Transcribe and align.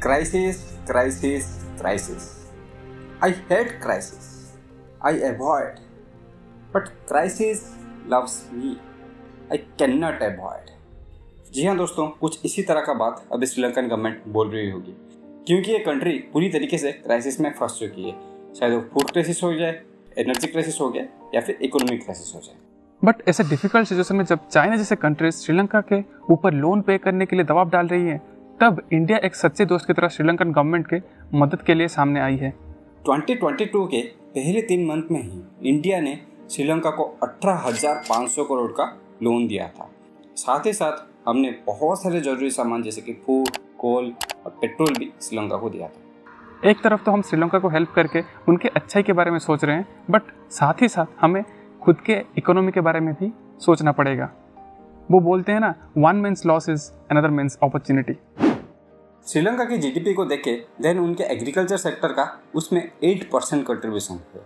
Crisis, 0.00 0.78
crisis, 0.86 1.62
crisis. 1.76 2.46
I 3.20 3.30
hate 3.48 3.80
crisis. 3.80 4.52
I 5.02 5.10
avoid. 5.24 5.74
But 6.72 6.88
crisis 7.06 7.74
loves 8.06 8.46
me. 8.50 8.78
I 9.50 9.58
cannot 9.76 10.22
avoid. 10.22 10.70
जी 11.52 11.66
हाँ 11.66 11.76
दोस्तों 11.76 12.06
कुछ 12.20 12.40
इसी 12.44 12.62
तरह 12.62 12.80
का 12.80 12.94
बात 12.94 13.22
अभी 13.32 13.46
श्रीलंकन 13.46 13.88
गवर्नमेंट 13.88 14.22
बोल 14.28 14.50
रही 14.50 14.70
होगी 14.70 14.94
क्योंकि 15.46 15.72
ये 15.72 15.78
कंट्री 15.84 16.12
पूरी 16.32 16.48
तरीके 16.50 16.78
से 16.78 16.92
क्राइसिस 16.94 17.40
में 17.40 17.52
फंस 17.60 17.78
चुकी 17.80 18.08
है 18.08 18.14
शायद 18.58 18.72
वो 18.74 18.80
फ़ूड 18.92 19.10
क्राइसिस 19.10 19.42
हो 19.42 19.54
जाए 19.54 19.80
एनर्जी 20.18 20.46
क्राइसिस 20.46 20.80
हो 20.80 20.88
गया 20.90 21.04
या 21.34 21.40
फिर 21.40 21.58
इकोनॉमिक 21.62 22.04
क्राइसिस 22.04 22.34
हो 22.34 22.40
जाए 22.40 22.56
बट 23.02 23.22
ऐसे 23.28 23.44
डिफ़िकल्ट 23.44 23.88
सिचुएशन 23.88 24.16
में 24.16 24.24
जब 24.24 24.48
चाइना 24.48 24.76
जैसे 24.76 24.96
कंट्रीज़ 24.96 25.36
श्रीलंका 25.36 25.80
के 25.92 26.02
ऊपर 26.32 26.54
लोन 26.54 26.80
पे 26.82 26.98
करने 26.98 27.26
के 27.26 27.36
लिए 27.36 27.44
दबाव 27.44 27.70
डाल 27.70 27.88
रही 27.88 28.08
है 28.08 28.20
तब 28.60 28.80
इंडिया 28.92 29.18
एक 29.18 29.34
सच्चे 29.34 29.64
दोस्त 29.64 29.86
की 29.86 29.92
तरह 29.92 30.08
श्रीलंकन 30.08 30.50
गवर्नमेंट 30.52 30.86
के 30.86 30.96
मदद 31.34 31.62
के 31.62 31.74
लिए 31.74 31.88
सामने 31.88 32.20
आई 32.20 32.36
है। 32.36 32.52
2022 33.04 33.86
के 33.86 34.00
पहले 34.34 34.62
तीन 34.62 34.84
मंथ 34.86 35.02
में 35.10 35.22
ही 35.22 35.70
इंडिया 35.70 36.00
ने 36.00 36.18
श्रीलंका 36.50 36.90
को 36.90 37.04
18,500 37.22 38.44
करोड़ 38.44 38.70
का 38.72 38.84
लोन 39.22 39.46
दिया 39.46 39.68
था। 39.68 39.88
साथ 40.36 40.66
ही 40.66 40.72
साथ 40.72 41.28
हमने 41.28 41.50
बहुत 41.66 42.02
सारे 42.02 42.20
ज़रूरी 42.20 42.50
सामान 42.50 42.82
जैसे 42.82 43.00
कि 43.00 43.12
फ़ूड 43.26 43.48
कोल 43.78 44.12
और 44.46 44.58
पेट्रोल 44.60 44.94
भी 44.98 45.12
श्रीलंका 45.22 45.56
को 45.56 45.70
दिया 45.70 45.88
था। 45.88 46.68
एक 46.70 46.82
तरफ़ 46.84 47.04
तो 47.04 47.12
हम 47.12 47.22
श्रीलंका 47.22 47.58
को 47.58 47.68
हेल्प 47.68 47.92
करके 47.96 48.22
उनके 48.48 48.68
अच्छाई 48.68 49.02
के 49.02 49.12
बारे 49.12 49.30
में 49.30 49.38
सोच 49.38 49.64
रहे 49.64 49.76
हैं 49.76 49.86
बट 50.10 50.22
साथ 50.50 50.82
ही 50.82 50.88
साथ 50.88 51.06
हमें 51.20 51.42
खुद 51.82 52.00
के 52.00 52.22
इकोनॉमी 52.38 52.72
के 52.72 52.80
बारे 52.80 53.00
में 53.00 53.14
भी 53.14 53.32
सोचना 53.60 53.92
पड़ेगा। 53.92 54.30
वो 55.10 55.20
बोलते 55.20 55.52
हैं 55.52 55.60
ना 55.60 55.74
one 55.98 56.16
means 56.16 56.46
loss 56.46 56.68
is 56.68 56.90
another 57.10 57.30
means 57.30 57.58
opportunity 57.62 58.12
Sri Lanka 59.26 59.64
की 59.64 59.76
जीडीपी 59.78 60.12
को 60.14 60.24
देखे 60.24 60.52
देन 60.82 60.98
उनके 60.98 61.24
एग्रीकल्चर 61.24 61.76
सेक्टर 61.76 62.12
का 62.12 62.24
उसमें 62.54 62.80
एट 63.04 63.28
परसेंट 63.30 63.66
कंट्रीब्यूशन 63.66 64.14
है 64.34 64.40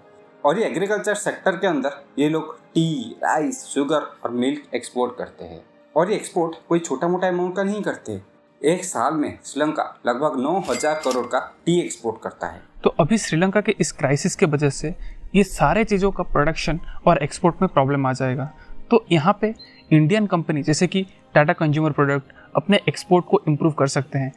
और 0.44 0.58
ये 0.58 0.64
एग्रीकल्चर 0.66 1.14
सेक्टर 1.14 1.56
के 1.56 1.66
अंदर 1.66 2.02
ये 2.18 2.28
लोग 2.28 2.54
टी 2.74 3.16
राइस 3.22 3.62
शुगर 3.64 4.02
और 4.24 4.30
मिल्क 4.32 4.74
एक्सपोर्ट 4.74 5.16
करते 5.18 5.44
हैं। 5.44 5.60
और 5.94 6.10
ये 6.10 6.16
एक्सपोर्ट 6.16 6.56
कोई 6.68 6.78
छोटा 6.80 7.08
मोटा 7.08 7.28
अमाउंट 7.28 7.56
का 7.56 7.62
नहीं 7.62 7.82
करते। 7.82 8.20
एक 8.60 8.84
साल 8.84 9.14
में 9.14 9.38
श्रीलंका 9.44 9.84
लगभग 10.06 10.38
नौ 10.42 10.58
हज़ार 10.68 11.00
करोड़ 11.04 11.26
का 11.26 11.40
टी 11.66 11.80
एक्सपोर्ट 11.80 12.22
करता 12.22 12.46
है। 12.46 12.62
तो 12.84 12.94
अभी 13.00 13.18
श्रीलंका 13.18 13.60
के 13.60 13.74
इस 13.80 13.92
क्राइसिस 13.92 14.36
के 14.36 14.46
वजह 14.48 14.70
से 14.72 14.94
ये 15.34 15.44
सारे 15.44 15.84
चीज़ों 15.84 16.10
का 16.10 16.22
प्रोडक्शन 16.24 16.80
और 17.06 17.22
एक्सपोर्ट 17.22 17.62
में 17.62 17.68
प्रॉब्लम 17.68 18.06
आ 18.06 18.12
जाएगा। 18.12 18.52
तो 18.90 19.04
यहाँ 19.12 19.38
पे 19.40 19.54
इंडियन 19.90 20.26
कंपनी 20.26 20.62
जैसे 20.62 20.86
कि 20.86 21.06
टाटा 21.34 21.52
कंज्यूमर 21.52 21.92
प्रोडक्ट 21.92 22.32
अपने 22.56 22.80
एक्सपोर्ट 22.88 23.24
को 23.24 23.40
इम्प्रूव 23.48 23.72
कर 23.72 23.86
सकते 23.88 24.18
हैं। 24.18 24.32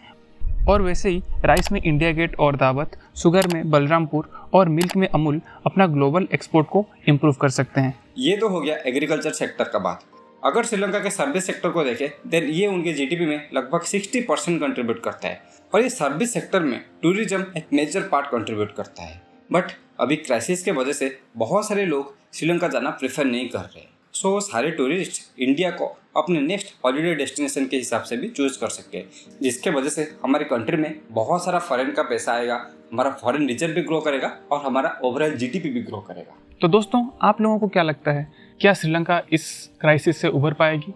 और 0.68 0.82
वैसे 0.82 1.10
ही 1.10 1.22
राइस 1.46 1.72
में 1.72 1.82
इंडिया 1.82 2.12
गेट 2.12 2.36
और 2.36 2.56
दावत, 2.56 2.98
शुगर 3.18 3.48
में 3.48 3.70
बलरामपुर 3.72 4.30
और 4.54 4.70
मिल्क 4.70 4.96
में 4.96 5.08
अमूल 5.08 5.42
अपना 5.66 5.88
ग्लोबल 5.88 6.28
एक्सपोर्ट 6.34 6.68
को 6.68 6.86
इम्प्रूव 7.08 7.36
कर 7.42 7.50
सकते 7.50 7.82
हैं। 7.82 7.98
ये 8.18 8.38
तो 8.38 8.50
हो 8.50 8.62
गया 8.62 8.76
एग्रीकल्चर 8.86 9.32
सेक्टर 9.34 9.64
का 9.64 9.80
बात। 9.80 10.04
अगर 10.44 10.66
श्रीलंका 10.66 11.00
के 11.00 11.10
सर्विस 11.10 11.46
सेक्टर 11.46 11.70
को 11.70 11.84
देखें 11.84 12.08
देन 12.30 12.50
ये 12.50 12.68
उनके 12.68 12.94
जीडीपी 12.94 13.26
में 13.26 13.50
लगभग 13.54 13.86
60 13.86 14.22
परसेंट 14.28 14.60
कंट्रीब्यूट 14.62 15.04
करता 15.04 15.28
है। 15.28 15.42
और 15.74 15.82
ये 15.82 15.90
सर्विस 15.90 16.34
सेक्टर 16.34 16.60
में 16.60 16.80
टूरिज़्म 17.02 17.46
एक 17.58 17.68
मेजर 17.74 18.08
पार्ट 18.12 18.28
कंट्रीब्यूट 18.28 18.76
करता 18.76 19.04
है। 19.04 19.22
बट 19.50 19.72
अभी 20.00 20.16
क्राइसिस 20.16 20.64
के 20.64 20.72
वजह 20.72 20.94
से 20.94 21.18
बहुत 21.38 21.68
सारे 21.68 21.86
लोग 21.86 22.16
श्रीलंका 22.34 22.68
जाना 22.68 22.90
प्रेफर 22.92 23.26
नहीं 23.26 23.48
कर 23.50 23.60
रहे 23.60 23.86
सो 24.18 24.40
सारे 24.42 24.72
टूरिस्ट 24.72 25.40
इंडिया 25.40 25.70
को 25.72 25.86
अपने 26.18 26.40
नेक्स्ट 26.42 26.74
हॉलीडे 26.86 27.14
डेस्टिनेशन 27.16 27.66
के 27.66 27.78
हिसाब 27.78 28.04
से 28.04 28.18
भी 28.18 28.28
चूज़ 28.30 28.60
कर 28.60 28.70
सकते 28.70 28.98
हैं 28.98 29.40
जिसके 29.42 29.70
वजह 29.70 29.90
से 29.90 30.08
हमारे 30.24 30.46
कंट्री 30.46 30.78
में 30.78 30.94
बहुत 31.12 31.44
सारा 31.46 31.60
फॉरेन 31.60 31.92
का 31.92 32.04
पैसा 32.04 32.34
आएगा, 32.34 32.56
हमारा 32.92 33.10
फॉरेन 33.14 33.48
रिज़र्व 33.48 33.74
भी 33.74 33.82
ग्रो 33.82 34.00
करेगा 34.02 34.28
और 34.52 34.62
हमारा 34.62 34.98
ओवरऑल 35.04 35.34
जीडीपी 35.34 35.70
भी 35.70 35.82
ग्रो 35.82 36.00
करेगा। 36.00 36.38
तो 36.62 36.68
दोस्तों, 36.68 37.06
आप 37.22 37.42
लोगों 37.42 37.60
को 37.60 37.68
क्या 37.68 37.84
लगता 37.84 38.12
है, 38.12 38.28
क्या 38.62 38.74
श्रीलंका 38.74 39.22
इस 39.32 39.70
क्राइसिस 39.82 40.18
से 40.18 40.28
उभर 40.30 40.54
पाएगी? 40.54 40.94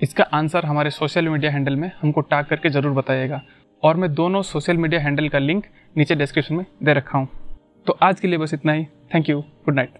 इसका 0.00 0.24
आंसर 0.32 0.64
हमारे 0.64 0.90
सोशल 0.90 1.28
मीडिया 1.28 1.50
हैंडल 1.52 1.76
में 1.76 1.90
हमको 2.00 2.20
टैग 2.22 2.46
करके 2.46 2.70
ज़रूर 2.70 2.92
बताइएगा। 2.92 3.40
और 3.82 3.96
मैं 3.96 4.12
दोनों 4.14 4.42
सोशल 4.44 4.76
मीडिया 4.76 5.00
हैंडल 5.00 5.28
का 5.28 5.38
लिंक 5.38 5.64
नीचे 5.96 6.14
डिस्क्रिप्शन 6.14 6.54
में 6.54 6.64
दे 6.82 6.94
रखा 6.94 7.18
हूँ। 7.18 7.28
तो 7.86 7.98
आज 8.02 8.20
के 8.20 8.28
लिए 8.28 8.38
बस 8.38 8.54
इतना 8.54 8.72
ही। 8.72 8.84
Thank 9.14 9.28
you 9.28 9.40
good 9.40 9.74
night 9.74 9.98